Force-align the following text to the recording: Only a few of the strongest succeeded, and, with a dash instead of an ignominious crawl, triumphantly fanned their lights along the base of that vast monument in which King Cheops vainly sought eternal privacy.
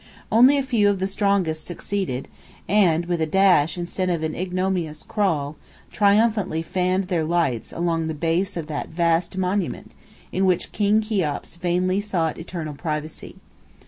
Only 0.31 0.57
a 0.57 0.63
few 0.63 0.89
of 0.89 0.97
the 0.97 1.05
strongest 1.05 1.63
succeeded, 1.63 2.27
and, 2.67 3.05
with 3.05 3.21
a 3.21 3.27
dash 3.27 3.77
instead 3.77 4.09
of 4.09 4.23
an 4.23 4.33
ignominious 4.33 5.03
crawl, 5.03 5.57
triumphantly 5.91 6.63
fanned 6.63 7.03
their 7.03 7.23
lights 7.23 7.71
along 7.71 8.07
the 8.07 8.15
base 8.15 8.57
of 8.57 8.65
that 8.65 8.89
vast 8.89 9.37
monument 9.37 9.91
in 10.31 10.47
which 10.47 10.71
King 10.71 11.01
Cheops 11.03 11.55
vainly 11.55 12.01
sought 12.01 12.39
eternal 12.39 12.73
privacy. 12.73 13.35